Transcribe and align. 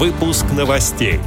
Выпуск 0.00 0.46
новостей. 0.56 1.20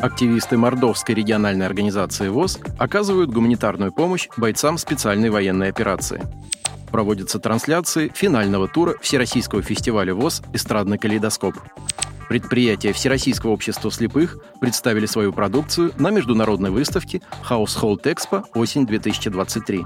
Активисты 0.00 0.56
Мордовской 0.56 1.12
региональной 1.12 1.66
организации 1.66 2.28
ВОЗ 2.28 2.60
оказывают 2.78 3.32
гуманитарную 3.32 3.90
помощь 3.92 4.28
бойцам 4.36 4.78
специальной 4.78 5.30
военной 5.30 5.70
операции. 5.70 6.22
Проводятся 6.92 7.40
трансляции 7.40 8.12
финального 8.14 8.68
тура 8.68 8.94
Всероссийского 9.02 9.62
фестиваля 9.62 10.14
ВОЗ 10.14 10.42
«Эстрадный 10.52 10.98
калейдоскоп». 10.98 11.56
Предприятия 12.28 12.92
Всероссийского 12.92 13.50
общества 13.50 13.90
слепых 13.90 14.38
представили 14.60 15.06
свою 15.06 15.32
продукцию 15.32 15.94
на 15.98 16.10
международной 16.10 16.70
выставке 16.70 17.22
Household 17.50 18.02
Expo 18.04 18.44
осень-2023. 18.54 19.84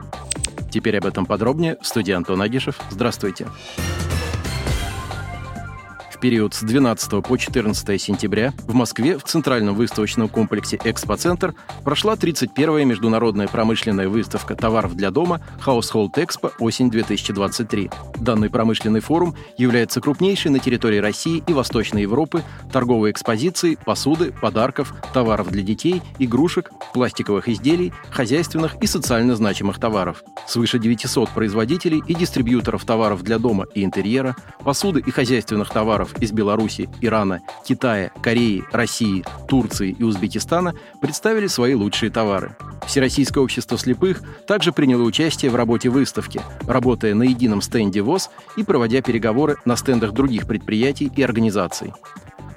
Теперь 0.71 0.99
об 0.99 1.07
этом 1.07 1.25
подробнее 1.25 1.79
в 1.81 1.87
студии 1.87 2.13
Антон 2.13 2.43
Агишев. 2.43 2.79
Здравствуйте. 2.91 3.47
Здравствуйте. 3.47 4.08
В 6.19 6.21
период 6.21 6.53
с 6.53 6.63
12 6.63 7.23
по 7.25 7.37
14 7.37 8.03
сентября 8.03 8.53
в 8.67 8.75
Москве 8.75 9.19
в 9.19 9.23
Центральном 9.23 9.77
выставочном 9.77 10.29
комплексе 10.29 10.77
«Экспоцентр» 10.83 11.55
прошла 11.85 12.15
31-я 12.15 12.85
международная 12.85 13.47
промышленная 13.47 14.09
выставка 14.09 14.57
товаров 14.57 14.97
для 14.97 15.13
дома 15.13 15.41
Household 15.65 16.15
Expo 16.15 16.51
осень-2023. 16.59 17.93
Данный 18.19 18.51
промышленный 18.51 18.99
форум 18.99 19.37
является 19.59 20.01
крупнейшей 20.01 20.51
на 20.51 20.59
территории 20.59 20.99
России 20.99 21.41
и 21.47 21.53
Восточной 21.53 22.03
Европы 22.03 22.43
торговой 22.73 23.13
экспозицией 23.13 23.77
посуды, 23.77 24.33
подарков, 24.33 24.93
товаров 25.15 25.53
для 25.53 25.63
детей, 25.63 26.03
игрушек, 26.19 26.73
пластиковых 26.95 27.49
изделий, 27.49 27.93
хозяйственных 28.11 28.75
и 28.83 28.89
социально 28.89 29.37
значимых 29.37 29.79
товаров. 29.79 30.25
Свыше 30.49 30.81
900 30.81 31.31
производителей 31.31 32.03
и 32.09 32.15
дистрибьюторов 32.15 32.85
товаров 32.85 33.23
для 33.23 33.39
дома 33.39 33.67
и 33.77 33.85
интерьера, 33.85 34.35
посуды 34.65 34.99
и 34.99 35.13
хозяйственных 35.13 35.71
товаров 35.71 36.08
партнеров 36.09 36.23
из 36.23 36.33
Беларуси, 36.33 36.89
Ирана, 37.01 37.41
Китая, 37.67 38.11
Кореи, 38.23 38.65
России, 38.73 39.25
Турции 39.47 39.95
и 39.99 40.03
Узбекистана 40.03 40.75
представили 41.01 41.47
свои 41.47 41.75
лучшие 41.75 42.11
товары. 42.11 42.57
Всероссийское 42.87 43.43
общество 43.43 43.79
слепых 43.79 44.23
также 44.47 44.73
приняло 44.73 45.03
участие 45.03 45.51
в 45.51 45.57
работе 45.57 45.89
выставки, 45.89 46.41
работая 46.67 47.15
на 47.15 47.25
едином 47.25 47.61
стенде 47.61 48.03
ВОЗ 48.03 48.31
и 48.57 48.63
проводя 48.63 49.03
переговоры 49.03 49.57
на 49.65 49.77
стендах 49.77 50.13
других 50.13 50.47
предприятий 50.47 51.11
и 51.15 51.23
организаций. 51.23 51.93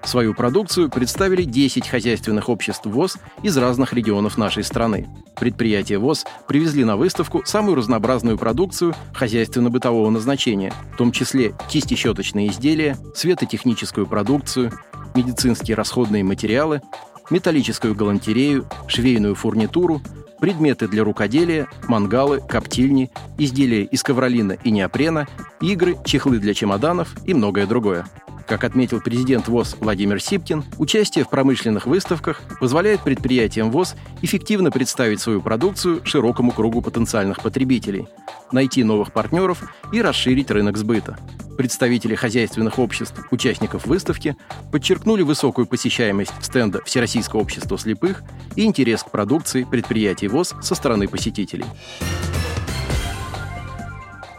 Свою 0.04 0.34
продукцию 0.34 0.90
представили 0.90 1.44
10 1.44 1.88
хозяйственных 1.88 2.50
обществ 2.50 2.86
ВОЗ 2.86 3.18
из 3.44 3.58
разных 3.58 3.94
регионов 3.94 4.38
нашей 4.38 4.64
страны. 4.64 5.08
Предприятия 5.40 6.00
ВОЗ 6.00 6.26
привезли 6.48 6.84
на 6.84 6.98
выставку 6.98 7.44
самую 7.46 7.76
разнообразную 7.76 8.38
продукцию 8.38 8.96
хозяйственно-бытового 9.14 10.10
назначения, 10.10 10.74
в 10.94 10.98
том 10.98 11.12
числе 11.12 11.54
кисти-щеточные 11.70 12.48
изделия, 12.48 12.98
светотехническую 13.16 14.08
продукцию, 14.08 14.72
медицинские 15.16 15.76
расходные 15.76 16.24
материалы, 16.24 16.82
металлическую 17.30 17.96
галантерею, 17.96 18.68
швейную 18.88 19.36
фурнитуру, 19.36 20.02
предметы 20.40 20.88
для 20.88 21.04
рукоделия, 21.04 21.68
мангалы, 21.88 22.42
коптильни, 22.42 23.12
изделия 23.38 23.84
из 23.84 24.02
ковролина 24.02 24.54
и 24.64 24.72
неопрена, 24.72 25.28
игры, 25.62 25.96
чехлы 26.04 26.40
для 26.40 26.54
чемоданов 26.54 27.16
и 27.26 27.34
многое 27.34 27.68
другое. 27.68 28.06
Как 28.48 28.64
отметил 28.64 29.02
президент 29.02 29.48
ВОЗ 29.48 29.78
Владимир 29.80 30.22
Сипкин, 30.22 30.64
участие 30.78 31.24
в 31.24 31.30
промышленных 31.30 31.86
выставках 31.86 32.42
позволяет 32.60 33.02
предприятиям 33.02 33.72
ВОЗ 33.72 33.96
эффективно 34.22 34.72
представить 34.72 35.22
свою 35.22 35.42
продукцию 35.42 36.06
широкому 36.06 36.52
кругу 36.52 36.82
потенциальных 36.82 37.42
потребителей, 37.42 38.08
найти 38.52 38.84
новых 38.84 39.14
партнеров 39.14 39.64
и 39.92 40.02
расширить 40.02 40.52
рынок 40.52 40.78
сбыта. 40.78 41.18
Представители 41.58 42.16
хозяйственных 42.16 42.80
обществ, 42.80 43.22
участников 43.30 43.86
выставки, 43.86 44.36
подчеркнули 44.72 45.22
высокую 45.22 45.68
посещаемость 45.68 46.34
стенда 46.42 46.82
Всероссийского 46.84 47.42
общества 47.42 47.78
слепых 47.78 48.24
и 48.56 48.66
интерес 48.66 49.04
к 49.04 49.12
продукции 49.12 49.64
предприятий 49.70 50.28
ВОЗ 50.28 50.56
со 50.62 50.76
стороны 50.76 51.08
посетителей. 51.08 51.66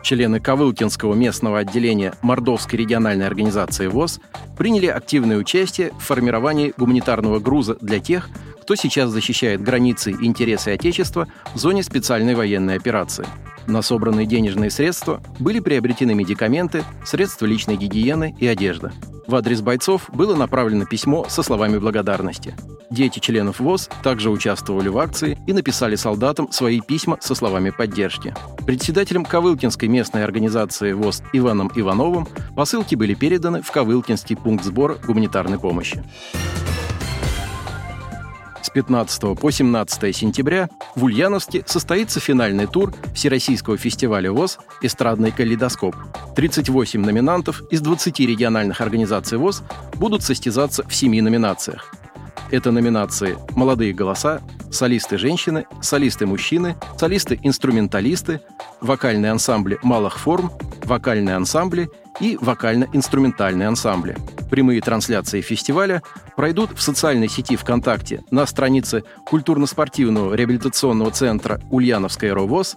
Члены 0.02 0.40
Ковылкинского 0.40 1.14
местного 1.14 1.60
отделения 1.60 2.12
Мордовской 2.22 2.78
региональной 2.78 3.26
организации 3.26 3.86
ВОЗ 3.86 4.20
приняли 4.58 4.86
активное 4.86 5.38
участие 5.38 5.92
в 5.92 6.00
формировании 6.00 6.74
гуманитарного 6.76 7.38
груза 7.38 7.76
для 7.80 8.00
тех, 8.00 8.28
кто 8.60 8.74
сейчас 8.74 9.10
защищает 9.10 9.62
границы 9.62 10.10
и 10.10 10.26
интересы 10.26 10.70
Отечества 10.70 11.28
в 11.54 11.58
зоне 11.58 11.82
специальной 11.82 12.34
военной 12.34 12.76
операции. 12.76 13.26
На 13.66 13.80
собранные 13.80 14.26
денежные 14.26 14.70
средства 14.70 15.22
были 15.38 15.60
приобретены 15.60 16.14
медикаменты, 16.14 16.84
средства 17.04 17.46
личной 17.46 17.76
гигиены 17.76 18.34
и 18.38 18.46
одежда. 18.46 18.92
В 19.26 19.36
адрес 19.36 19.60
бойцов 19.60 20.10
было 20.12 20.34
направлено 20.34 20.84
письмо 20.84 21.26
со 21.28 21.42
словами 21.44 21.78
благодарности. 21.78 22.54
Дети 22.92 23.20
членов 23.20 23.58
ВОЗ 23.58 23.88
также 24.02 24.28
участвовали 24.28 24.90
в 24.90 24.98
акции 24.98 25.38
и 25.46 25.54
написали 25.54 25.96
солдатам 25.96 26.52
свои 26.52 26.82
письма 26.82 27.16
со 27.22 27.34
словами 27.34 27.70
поддержки. 27.70 28.34
Председателем 28.66 29.24
Ковылкинской 29.24 29.88
местной 29.88 30.24
организации 30.24 30.92
ВОЗ 30.92 31.22
Иваном 31.32 31.72
Ивановым 31.74 32.28
посылки 32.54 32.94
были 32.94 33.14
переданы 33.14 33.62
в 33.62 33.70
Ковылкинский 33.70 34.36
пункт 34.36 34.66
сбора 34.66 34.98
гуманитарной 35.06 35.58
помощи. 35.58 36.04
С 38.60 38.68
15 38.68 39.38
по 39.40 39.50
17 39.50 40.14
сентября 40.14 40.68
в 40.94 41.04
Ульяновске 41.04 41.64
состоится 41.66 42.20
финальный 42.20 42.66
тур 42.66 42.92
Всероссийского 43.14 43.78
фестиваля 43.78 44.30
ВОЗ 44.32 44.58
«Эстрадный 44.82 45.30
калейдоскоп». 45.30 45.96
38 46.36 47.00
номинантов 47.00 47.62
из 47.70 47.80
20 47.80 48.20
региональных 48.20 48.82
организаций 48.82 49.38
ВОЗ 49.38 49.62
будут 49.94 50.22
состязаться 50.22 50.86
в 50.86 50.94
семи 50.94 51.22
номинациях– 51.22 51.90
это 52.52 52.70
номинации 52.70 53.38
«Молодые 53.56 53.92
голоса», 53.92 54.40
«Солисты-женщины», 54.70 55.66
«Солисты-мужчины», 55.80 56.76
«Солисты-инструменталисты», 56.98 58.40
«Вокальные 58.80 59.32
ансамбли 59.32 59.78
малых 59.82 60.18
форм», 60.18 60.52
«Вокальные 60.84 61.34
ансамбли» 61.34 61.90
и 62.20 62.36
«Вокально-инструментальные 62.40 63.66
ансамбли». 63.66 64.16
Прямые 64.50 64.82
трансляции 64.82 65.40
фестиваля 65.40 66.02
пройдут 66.36 66.70
в 66.76 66.82
социальной 66.82 67.28
сети 67.28 67.56
ВКонтакте 67.56 68.22
на 68.30 68.44
странице 68.44 69.02
культурно-спортивного 69.24 70.34
реабилитационного 70.34 71.10
центра 71.10 71.60
«Ульяновская 71.70 72.34
РОВОЗ», 72.34 72.76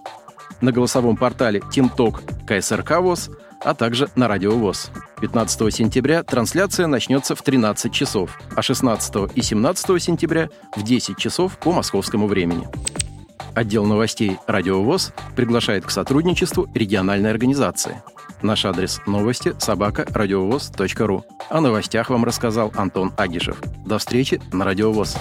на 0.62 0.72
голосовом 0.72 1.18
портале 1.18 1.62
«Тимток» 1.72 2.24
КСРК 2.48 3.02
ВОЗ, 3.02 3.30
а 3.62 3.74
также 3.74 4.10
на 4.16 4.28
Радио 4.28 4.52
ВОЗ. 4.52 4.90
15 5.20 5.74
сентября 5.74 6.24
трансляция 6.24 6.88
начнется 6.88 7.36
в 7.36 7.42
13 7.42 7.92
часов, 7.92 8.38
а 8.56 8.62
16 8.62 9.36
и 9.36 9.42
17 9.42 10.02
сентября 10.02 10.50
в 10.76 10.84
10 10.84 11.18
часов 11.18 11.58
по 11.58 11.72
московскому 11.72 12.28
времени. 12.28 12.68
Отдел 13.54 13.86
новостей 13.86 14.38
«Радио 14.48 14.82
ВОЗ» 14.84 15.14
приглашает 15.36 15.86
к 15.86 15.90
сотрудничеству 15.90 16.68
региональной 16.74 17.32
организации. 17.32 18.02
Наш 18.42 18.66
адрес 18.66 19.00
новости– 19.08 19.56
собака 19.60 20.06
ру. 21.08 21.26
О 21.50 21.62
новостях 21.62 22.10
вам 22.10 22.26
рассказал 22.26 22.72
Антон 22.76 23.14
Агишев. 23.18 23.62
До 23.86 23.98
встречи 23.98 24.42
на 24.52 24.66
«Радио 24.66 24.92
ВОЗ». 24.92 25.16